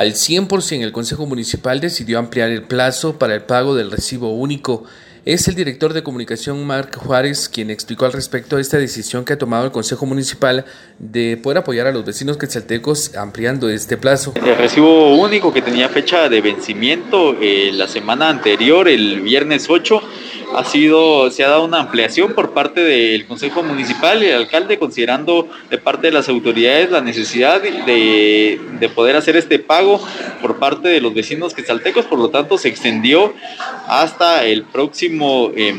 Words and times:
al 0.00 0.14
100%, 0.14 0.82
el 0.82 0.92
Consejo 0.92 1.26
Municipal 1.26 1.78
decidió 1.78 2.18
ampliar 2.18 2.48
el 2.48 2.62
plazo 2.62 3.18
para 3.18 3.34
el 3.34 3.42
pago 3.42 3.74
del 3.74 3.90
recibo 3.90 4.32
único. 4.32 4.84
Es 5.26 5.46
el 5.46 5.54
director 5.54 5.92
de 5.92 6.02
comunicación 6.02 6.66
Marc 6.66 6.96
Juárez 6.96 7.50
quien 7.50 7.68
explicó 7.68 8.06
al 8.06 8.14
respecto 8.14 8.58
esta 8.58 8.78
decisión 8.78 9.26
que 9.26 9.34
ha 9.34 9.38
tomado 9.38 9.66
el 9.66 9.72
Consejo 9.72 10.06
Municipal 10.06 10.64
de 10.98 11.36
poder 11.36 11.58
apoyar 11.58 11.86
a 11.86 11.92
los 11.92 12.06
vecinos 12.06 12.38
quetzaltecos 12.38 13.14
ampliando 13.14 13.68
este 13.68 13.98
plazo. 13.98 14.32
El 14.42 14.56
recibo 14.56 15.16
único 15.16 15.52
que 15.52 15.60
tenía 15.60 15.90
fecha 15.90 16.30
de 16.30 16.40
vencimiento 16.40 17.36
eh, 17.38 17.70
la 17.74 17.86
semana 17.86 18.30
anterior, 18.30 18.88
el 18.88 19.20
viernes 19.20 19.68
8, 19.68 20.00
ha 20.54 20.64
sido, 20.64 21.30
se 21.30 21.44
ha 21.44 21.48
dado 21.48 21.64
una 21.64 21.80
ampliación 21.80 22.34
por 22.34 22.52
parte 22.52 22.80
del 22.82 23.26
Consejo 23.26 23.62
Municipal 23.62 24.22
y 24.22 24.26
el 24.26 24.36
alcalde, 24.36 24.78
considerando 24.78 25.48
de 25.70 25.78
parte 25.78 26.08
de 26.08 26.12
las 26.12 26.28
autoridades 26.28 26.90
la 26.90 27.00
necesidad 27.00 27.60
de, 27.60 28.60
de 28.78 28.88
poder 28.88 29.16
hacer 29.16 29.36
este 29.36 29.58
pago 29.58 30.00
por 30.40 30.58
parte 30.58 30.88
de 30.88 31.00
los 31.00 31.14
vecinos 31.14 31.54
quetzaltecos, 31.54 32.06
por 32.06 32.18
lo 32.18 32.30
tanto 32.30 32.58
se 32.58 32.68
extendió 32.68 33.32
hasta 33.86 34.44
el 34.44 34.64
próximo 34.64 35.50
eh, 35.54 35.74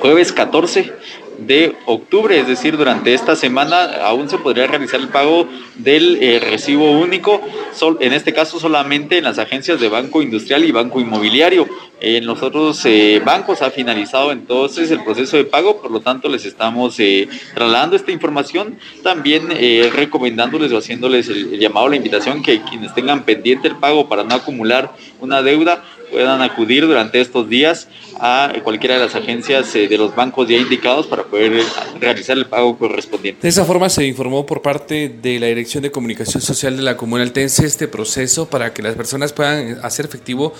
jueves 0.00 0.32
14 0.32 0.92
de 1.38 1.76
octubre, 1.86 2.38
es 2.38 2.46
decir, 2.46 2.76
durante 2.76 3.14
esta 3.14 3.36
semana 3.36 3.84
aún 4.04 4.28
se 4.28 4.38
podría 4.38 4.66
realizar 4.66 5.00
el 5.00 5.08
pago 5.08 5.46
del 5.76 6.18
eh, 6.22 6.40
recibo 6.40 6.92
único, 6.92 7.40
sol, 7.72 7.98
en 8.00 8.12
este 8.12 8.32
caso 8.32 8.58
solamente 8.58 9.18
en 9.18 9.24
las 9.24 9.38
agencias 9.38 9.80
de 9.80 9.88
Banco 9.88 10.22
Industrial 10.22 10.64
y 10.64 10.72
Banco 10.72 11.00
Inmobiliario. 11.00 11.66
En 12.00 12.26
los 12.26 12.42
otros 12.42 12.84
eh, 12.84 13.22
bancos 13.24 13.62
ha 13.62 13.70
finalizado 13.70 14.30
entonces 14.32 14.90
el 14.90 15.02
proceso 15.04 15.36
de 15.36 15.44
pago, 15.44 15.80
por 15.80 15.90
lo 15.90 16.00
tanto 16.00 16.28
les 16.28 16.44
estamos 16.44 16.98
eh, 17.00 17.28
trasladando 17.54 17.96
esta 17.96 18.12
información, 18.12 18.78
también 19.02 19.48
eh, 19.50 19.90
recomendándoles 19.94 20.72
o 20.72 20.78
haciéndoles 20.78 21.28
el, 21.28 21.58
llamado, 21.58 21.88
la 21.88 21.96
invitación 21.96 22.42
que 22.42 22.60
quienes 22.62 22.94
tengan 22.94 23.24
pendiente 23.24 23.68
el 23.68 23.76
pago 23.76 24.08
para 24.08 24.24
no 24.24 24.34
acumular 24.34 24.92
una 25.20 25.40
deuda 25.40 25.82
puedan 26.10 26.42
acudir 26.42 26.86
durante 26.86 27.20
estos 27.20 27.48
días 27.48 27.88
a 28.20 28.52
cualquiera 28.62 28.94
de 28.94 29.00
las 29.00 29.14
agencias 29.14 29.74
eh, 29.74 29.88
de 29.88 29.98
los 29.98 30.14
bancos 30.14 30.48
ya 30.48 30.56
indicados 30.56 31.06
poder 31.24 31.62
realizar 32.00 32.36
el 32.36 32.46
pago 32.46 32.76
correspondiente. 32.78 33.42
De 33.42 33.48
esa 33.48 33.64
forma 33.64 33.88
se 33.88 34.06
informó 34.06 34.46
por 34.46 34.62
parte 34.62 35.08
de 35.08 35.38
la 35.40 35.46
Dirección 35.46 35.82
de 35.82 35.90
Comunicación 35.90 36.42
Social 36.42 36.76
de 36.76 36.82
la 36.82 36.96
Comuna 36.96 37.22
Altense 37.22 37.66
este 37.66 37.88
proceso 37.88 38.48
para 38.48 38.72
que 38.72 38.82
las 38.82 38.94
personas 38.94 39.32
puedan 39.32 39.78
hacer 39.82 40.06
efectivo 40.06 40.52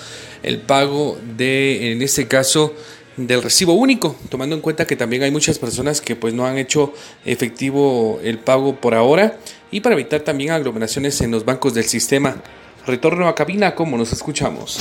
el 0.43 0.59
pago 0.59 1.17
de, 1.37 1.91
en 1.91 2.01
este 2.01 2.27
caso, 2.27 2.73
del 3.17 3.41
recibo 3.41 3.73
único, 3.73 4.15
tomando 4.29 4.55
en 4.55 4.61
cuenta 4.61 4.85
que 4.85 4.95
también 4.95 5.23
hay 5.23 5.31
muchas 5.31 5.57
personas 5.57 6.01
que 6.01 6.15
pues 6.15 6.33
no 6.33 6.45
han 6.45 6.57
hecho 6.57 6.93
efectivo 7.23 8.19
el 8.23 8.39
pago 8.39 8.75
por 8.75 8.93
ahora 8.93 9.39
y 9.71 9.79
para 9.79 9.95
evitar 9.95 10.21
también 10.21 10.51
aglomeraciones 10.51 11.21
en 11.21 11.31
los 11.31 11.45
bancos 11.45 11.73
del 11.73 11.85
sistema. 11.85 12.41
Retorno 12.85 13.27
a 13.27 13.35
cabina, 13.35 13.73
como 13.73 13.97
nos 13.97 14.13
escuchamos. 14.13 14.79